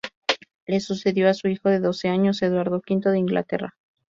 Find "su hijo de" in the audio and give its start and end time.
1.35-1.79